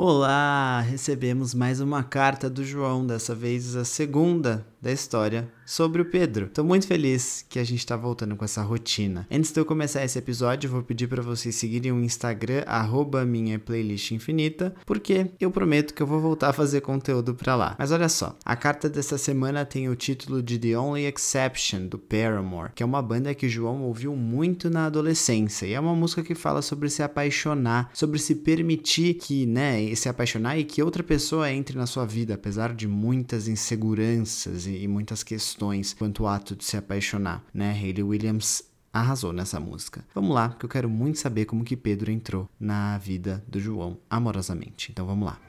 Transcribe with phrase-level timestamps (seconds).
[0.00, 0.80] Olá!
[0.80, 6.46] Recebemos mais uma carta do João, dessa vez a segunda da história sobre o Pedro.
[6.46, 9.26] Estou muito feliz que a gente está voltando com essa rotina.
[9.30, 12.64] Antes de eu começar esse episódio, eu vou pedir para vocês seguirem o Instagram
[13.26, 17.76] minha playlist infinita, porque eu prometo que eu vou voltar a fazer conteúdo para lá.
[17.78, 21.98] Mas olha só, a carta dessa semana tem o título de The Only Exception do
[21.98, 26.22] Paramore, que é uma banda que João ouviu muito na adolescência e é uma música
[26.22, 31.02] que fala sobre se apaixonar, sobre se permitir que, né, se apaixonar e que outra
[31.02, 36.54] pessoa entre na sua vida, apesar de muitas inseguranças e, muitas questões quanto ao ato
[36.54, 37.72] de se apaixonar, né?
[37.72, 40.04] Hayley Williams arrasou nessa música.
[40.14, 43.98] Vamos lá, porque eu quero muito saber como que Pedro entrou na vida do João
[44.08, 44.90] amorosamente.
[44.90, 45.47] Então vamos lá.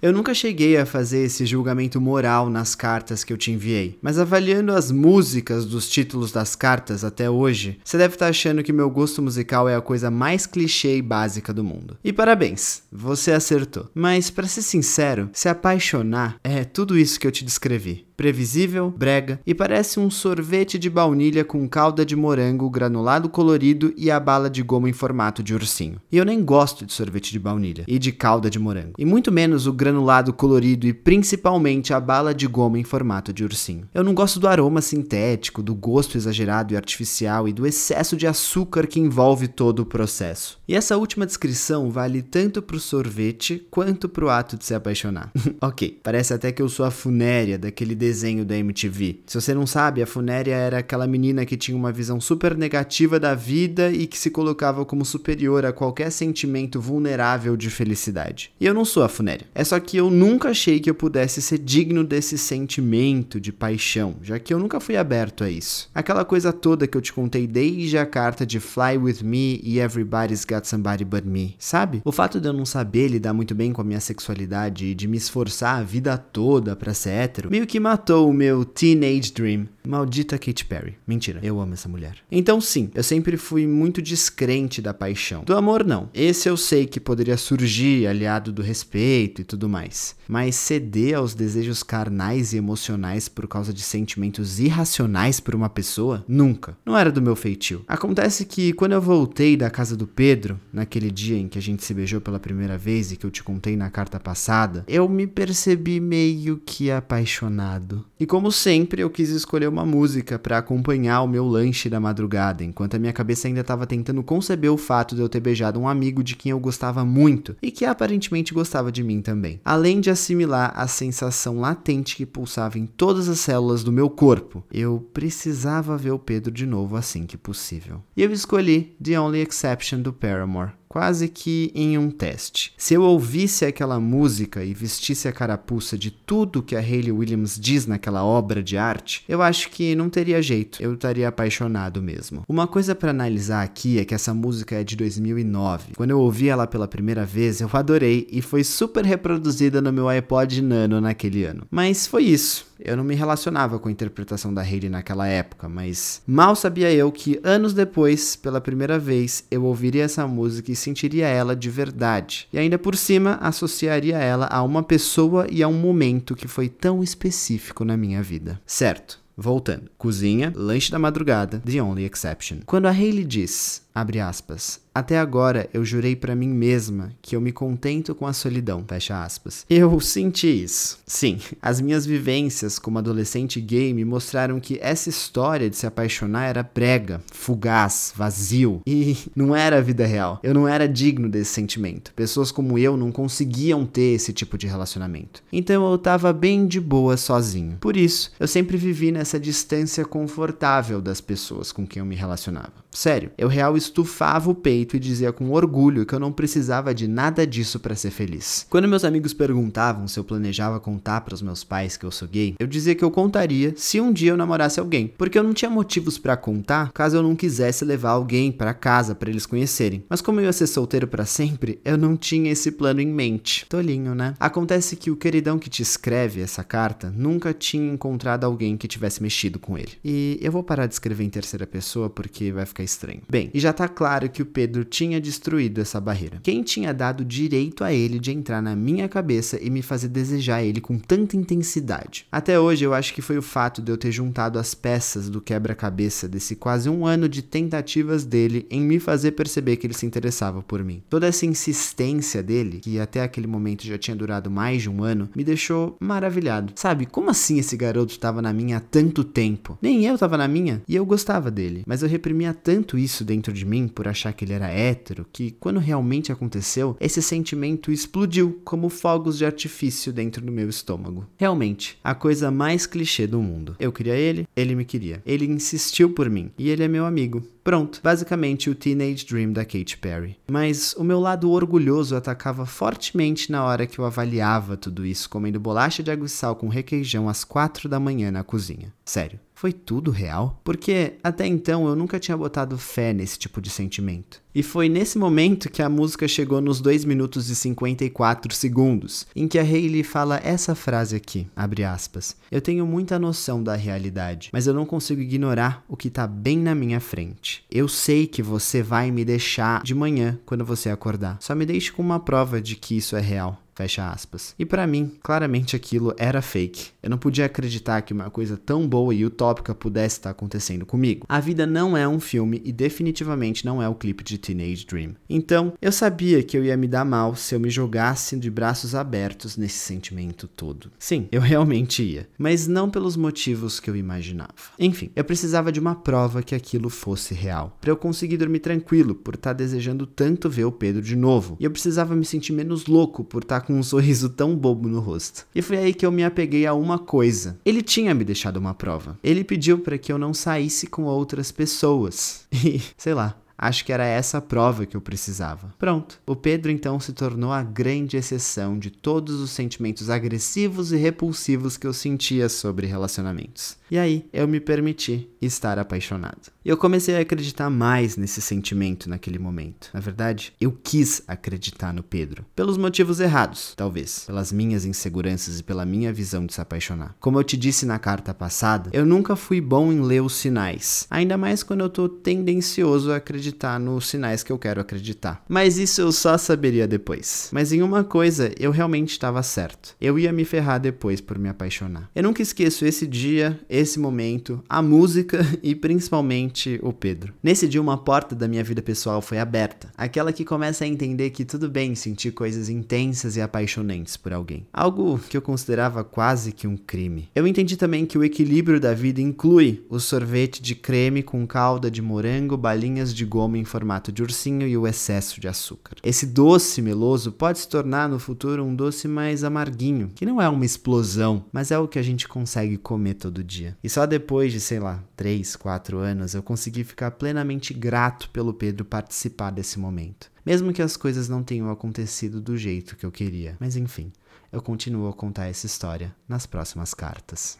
[0.00, 4.18] Eu nunca cheguei a fazer esse julgamento moral nas cartas que eu te enviei, mas
[4.18, 8.90] avaliando as músicas dos títulos das cartas até hoje, você deve estar achando que meu
[8.90, 11.96] gosto musical é a coisa mais clichê e básica do mundo.
[12.04, 13.88] E parabéns, você acertou.
[13.94, 19.40] Mas para ser sincero, se apaixonar é tudo isso que eu te descrevi previsível, brega
[19.46, 24.48] e parece um sorvete de baunilha com calda de morango, granulado colorido e a bala
[24.48, 26.00] de goma em formato de ursinho.
[26.10, 29.30] E eu nem gosto de sorvete de baunilha e de calda de morango, e muito
[29.30, 33.88] menos o granulado colorido e principalmente a bala de goma em formato de ursinho.
[33.92, 38.26] Eu não gosto do aroma sintético, do gosto exagerado e artificial e do excesso de
[38.26, 40.58] açúcar que envolve todo o processo.
[40.66, 45.30] E essa última descrição vale tanto pro sorvete quanto pro ato de se apaixonar.
[45.60, 49.20] ok, parece até que eu sou a funéria daquele desenho da MTV.
[49.26, 53.18] Se você não sabe, a Funéria era aquela menina que tinha uma visão super negativa
[53.18, 58.52] da vida e que se colocava como superior a qualquer sentimento vulnerável de felicidade.
[58.60, 59.46] E eu não sou a Funéria.
[59.52, 64.16] É só que eu nunca achei que eu pudesse ser digno desse sentimento de paixão,
[64.22, 65.90] já que eu nunca fui aberto a isso.
[65.92, 69.80] Aquela coisa toda que eu te contei desde a carta de Fly With Me e
[69.80, 72.02] Everybody's Got Somebody But Me, sabe?
[72.04, 75.08] O fato de eu não saber lidar muito bem com a minha sexualidade e de
[75.08, 79.66] me esforçar a vida toda para ser hétero, meio que matou o meu teenage dream.
[79.86, 80.96] Maldita Katy Perry.
[81.06, 82.16] Mentira, eu amo essa mulher.
[82.30, 85.44] Então, sim, eu sempre fui muito descrente da paixão.
[85.44, 86.10] Do amor, não.
[86.12, 90.16] Esse eu sei que poderia surgir aliado do respeito e tudo mais.
[90.26, 96.24] Mas ceder aos desejos carnais e emocionais por causa de sentimentos irracionais por uma pessoa?
[96.26, 96.76] Nunca.
[96.84, 97.84] Não era do meu feitio.
[97.86, 101.84] Acontece que quando eu voltei da casa do Pedro, naquele dia em que a gente
[101.84, 105.28] se beijou pela primeira vez e que eu te contei na carta passada, eu me
[105.28, 107.85] percebi meio que apaixonado.
[108.18, 112.64] E como sempre, eu quis escolher uma música para acompanhar o meu lanche da madrugada,
[112.64, 115.86] enquanto a minha cabeça ainda estava tentando conceber o fato de eu ter beijado um
[115.86, 119.60] amigo de quem eu gostava muito e que aparentemente gostava de mim também.
[119.64, 124.64] Além de assimilar a sensação latente que pulsava em todas as células do meu corpo,
[124.72, 128.02] eu precisava ver o Pedro de novo assim que possível.
[128.16, 132.72] E eu escolhi The Only Exception do Paramore quase que em um teste.
[132.76, 137.58] Se eu ouvisse aquela música e vestisse a carapuça de tudo que a Hayley Williams
[137.58, 142.42] diz naquela obra de arte, eu acho que não teria jeito, eu estaria apaixonado mesmo.
[142.48, 145.94] Uma coisa para analisar aqui é que essa música é de 2009.
[145.96, 150.08] Quando eu ouvi ela pela primeira vez, eu adorei e foi super reproduzida no meu
[150.08, 151.66] iPod Nano naquele ano.
[151.70, 152.66] Mas foi isso.
[152.78, 157.10] Eu não me relacionava com a interpretação da Hayley naquela época, mas mal sabia eu
[157.10, 162.48] que anos depois, pela primeira vez, eu ouviria essa música e sentiria ela de verdade.
[162.52, 166.68] E ainda por cima, associaria ela a uma pessoa e a um momento que foi
[166.68, 168.60] tão específico na minha vida.
[168.66, 169.26] Certo.
[169.36, 169.90] Voltando.
[169.98, 172.60] Cozinha, lanche da madrugada, the only exception.
[172.64, 177.40] Quando a Hayley diz, abre aspas, até agora eu jurei para mim mesma que eu
[177.40, 179.66] me contento com a solidão, fecha aspas.
[179.68, 180.98] Eu senti isso.
[181.06, 186.46] Sim, as minhas vivências como adolescente gay me mostraram que essa história de se apaixonar
[186.46, 190.40] era prega, fugaz, vazio e não era a vida real.
[190.42, 192.14] Eu não era digno desse sentimento.
[192.14, 195.42] Pessoas como eu não conseguiam ter esse tipo de relacionamento.
[195.52, 197.76] Então eu tava bem de boa sozinho.
[197.82, 202.72] Por isso, eu sempre vivi nessa distância confortável das pessoas com quem eu me relacionava.
[202.96, 207.08] Sério, eu real estufava o peito e dizia com orgulho que eu não precisava de
[207.08, 208.66] nada disso para ser feliz.
[208.68, 212.28] Quando meus amigos perguntavam se eu planejava contar para os meus pais que eu sou
[212.28, 215.54] gay, eu dizia que eu contaria se um dia eu namorasse alguém, porque eu não
[215.54, 220.04] tinha motivos para contar caso eu não quisesse levar alguém para casa para eles conhecerem.
[220.08, 223.66] Mas como eu ia ser solteiro para sempre, eu não tinha esse plano em mente.
[223.68, 224.34] Tolinho, né?
[224.38, 229.22] Acontece que o queridão que te escreve essa carta nunca tinha encontrado alguém que tivesse
[229.22, 229.92] mexido com ele.
[230.04, 233.20] E eu vou parar de escrever em terceira pessoa porque vai ficar estranho.
[233.28, 236.40] Bem, e já tá claro que o Pedro tinha destruído essa barreira.
[236.42, 240.62] Quem tinha dado direito a ele de entrar na minha cabeça e me fazer desejar
[240.62, 242.26] ele com tanta intensidade?
[242.32, 245.40] Até hoje eu acho que foi o fato de eu ter juntado as peças do
[245.40, 250.06] quebra-cabeça desse quase um ano de tentativas dele em me fazer perceber que ele se
[250.06, 251.02] interessava por mim.
[251.10, 255.28] Toda essa insistência dele, que até aquele momento já tinha durado mais de um ano,
[255.36, 256.72] me deixou maravilhado.
[256.76, 259.78] Sabe, como assim esse garoto estava na minha há tanto tempo?
[259.82, 263.52] Nem eu estava na minha e eu gostava dele, mas eu reprimia tanto isso dentro
[263.52, 268.60] de mim por achar que ele era hétero que quando realmente aconteceu, esse sentimento explodiu
[268.64, 271.26] como fogos de artifício dentro do meu estômago.
[271.36, 273.76] Realmente, a coisa mais clichê do mundo.
[273.78, 275.22] Eu queria ele, ele me queria.
[275.26, 277.42] Ele insistiu por mim e ele é meu amigo.
[277.66, 280.36] Pronto, basicamente o Teenage Dream da Katy Perry.
[280.48, 285.58] Mas o meu lado orgulhoso atacava fortemente na hora que eu avaliava tudo isso comendo
[285.58, 288.92] bolacha de água e sal com requeijão às quatro da manhã na cozinha.
[289.04, 289.40] Sério.
[289.56, 290.60] Foi tudo real?
[290.62, 294.42] Porque até então eu nunca tinha botado fé nesse tipo de sentimento.
[294.54, 299.48] E foi nesse momento que a música chegou nos 2 minutos e 54 segundos, em
[299.48, 302.36] que a Hayley fala essa frase aqui, abre aspas.
[302.50, 306.58] Eu tenho muita noção da realidade, mas eu não consigo ignorar o que tá bem
[306.58, 307.64] na minha frente.
[307.70, 311.38] Eu sei que você vai me deixar de manhã quando você acordar.
[311.40, 313.62] Só me deixe com uma prova de que isso é real.
[313.76, 314.54] Fecha aspas.
[314.58, 316.92] E para mim, claramente aquilo era fake.
[317.02, 321.26] Eu não podia acreditar que uma coisa tão boa e utópica pudesse estar acontecendo comigo.
[321.28, 325.14] A vida não é um filme e definitivamente não é o clipe de Teenage Dream.
[325.28, 328.94] Então, eu sabia que eu ia me dar mal se eu me jogasse de braços
[328.94, 330.90] abertos nesse sentimento todo.
[330.98, 334.54] Sim, eu realmente ia, mas não pelos motivos que eu imaginava.
[334.78, 339.14] Enfim, eu precisava de uma prova que aquilo fosse real, para eu conseguir dormir tranquilo
[339.14, 341.58] por estar desejando tanto ver o Pedro de novo.
[341.60, 345.00] E eu precisava me sentir menos louco por estar com um sorriso tão bobo no
[345.00, 345.46] rosto.
[345.54, 347.58] E foi aí que eu me apeguei a uma coisa.
[347.64, 349.18] Ele tinha me deixado uma prova.
[349.22, 352.46] Ele pediu para que eu não saísse com outras pessoas.
[352.66, 355.72] E, sei lá, Acho que era essa a prova que eu precisava.
[355.78, 356.20] Pronto.
[356.26, 361.76] O Pedro então se tornou a grande exceção de todos os sentimentos agressivos e repulsivos
[361.76, 363.78] que eu sentia sobre relacionamentos.
[363.90, 366.50] E aí eu me permiti estar apaixonado.
[366.64, 369.90] E eu comecei a acreditar mais nesse sentimento naquele momento.
[369.94, 372.44] Na verdade, eu quis acreditar no Pedro.
[372.56, 374.24] Pelos motivos errados, talvez.
[374.26, 377.14] Pelas minhas inseguranças e pela minha visão de se apaixonar.
[377.20, 381.06] Como eu te disse na carta passada, eu nunca fui bom em ler os sinais.
[381.08, 385.44] Ainda mais quando eu tô tendencioso a acreditar nos sinais que eu quero acreditar.
[385.48, 387.48] Mas isso eu só saberia depois.
[387.52, 389.94] Mas em uma coisa, eu realmente estava certo.
[390.00, 392.10] Eu ia me ferrar depois por me apaixonar.
[392.14, 397.34] Eu nunca esqueço esse dia, esse momento, a música e principalmente o Pedro.
[397.42, 399.90] Nesse dia, uma porta da minha vida pessoal foi aberta.
[399.96, 404.66] Aquela que começa a entender que tudo bem sentir coisas intensas e apaixonantes por alguém.
[404.72, 407.28] Algo que eu considerava quase que um crime.
[407.34, 411.90] Eu entendi também que o equilíbrio da vida inclui o sorvete de creme com calda
[411.90, 415.96] de morango, balinhas de goma em formato de ursinho e o excesso de açúcar.
[416.02, 420.48] Esse doce meloso pode se tornar no futuro um doce mais amarguinho, que não é
[420.48, 423.65] uma explosão, mas é o que a gente consegue comer todo dia.
[423.82, 428.54] E só depois de, sei lá, 3, 4 anos, eu consegui ficar plenamente grato pelo
[428.54, 430.30] Pedro participar desse momento.
[430.44, 433.56] Mesmo que as coisas não tenham acontecido do jeito que eu queria.
[433.58, 434.12] Mas enfim,
[434.52, 437.58] eu continuo a contar essa história nas próximas cartas.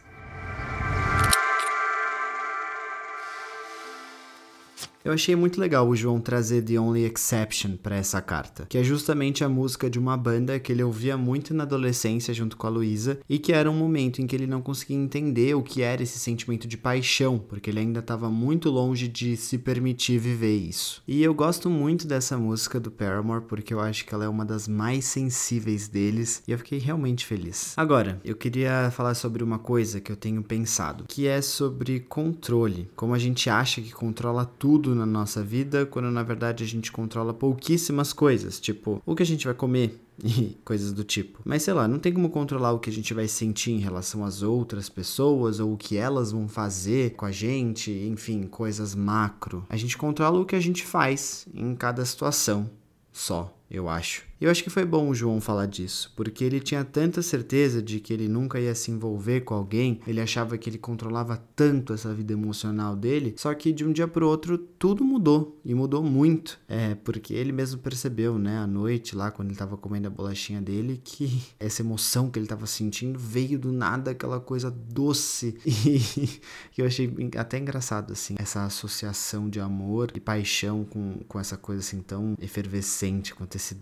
[5.07, 8.83] Eu achei muito legal o João trazer The Only Exception para essa carta, que é
[8.83, 12.69] justamente a música de uma banda que ele ouvia muito na adolescência junto com a
[12.69, 16.03] Luísa e que era um momento em que ele não conseguia entender o que era
[16.03, 21.01] esse sentimento de paixão, porque ele ainda estava muito longe de se permitir viver isso.
[21.07, 24.43] E eu gosto muito dessa música do Paramore porque eu acho que ela é uma
[24.43, 27.73] das mais sensíveis deles e eu fiquei realmente feliz.
[27.77, 32.89] Agora, eu queria falar sobre uma coisa que eu tenho pensado, que é sobre controle.
[32.93, 36.91] Como a gente acha que controla tudo na nossa vida, quando na verdade a gente
[36.91, 41.39] controla pouquíssimas coisas, tipo o que a gente vai comer, e coisas do tipo.
[41.45, 44.25] Mas sei lá, não tem como controlar o que a gente vai sentir em relação
[44.25, 49.65] às outras pessoas ou o que elas vão fazer com a gente, enfim, coisas macro.
[49.69, 52.69] A gente controla o que a gente faz em cada situação,
[53.11, 54.26] só, eu acho.
[54.39, 57.99] Eu acho que foi bom o João falar disso, porque ele tinha tanta certeza de
[57.99, 62.13] que ele nunca ia se envolver com alguém, ele achava que ele controlava tanto essa
[62.13, 66.59] vida emocional dele, só que de um dia pro outro tudo mudou e mudou muito.
[66.67, 70.61] É, porque ele mesmo percebeu, né, à noite lá quando ele tava comendo a bolachinha
[70.61, 76.39] dele, que essa emoção que ele tava sentindo veio do nada, aquela coisa doce e
[76.77, 81.81] eu achei até engraçado assim, essa associação de amor e paixão com, com essa coisa
[81.81, 83.73] assim tão efervescente quanto esse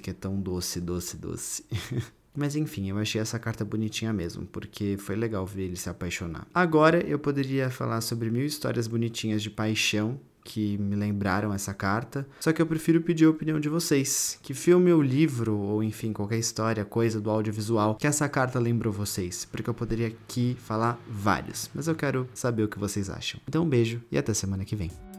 [0.00, 1.64] que é tão doce, doce, doce.
[2.34, 6.46] Mas enfim, eu achei essa carta bonitinha mesmo, porque foi legal ver ele se apaixonar.
[6.54, 12.26] Agora eu poderia falar sobre mil histórias bonitinhas de paixão que me lembraram essa carta,
[12.40, 14.38] só que eu prefiro pedir a opinião de vocês.
[14.42, 18.92] Que filme ou livro, ou enfim, qualquer história, coisa do audiovisual, que essa carta lembrou
[18.92, 19.44] vocês?
[19.44, 23.40] Porque eu poderia aqui falar vários, mas eu quero saber o que vocês acham.
[23.46, 25.09] Então um beijo e até semana que vem.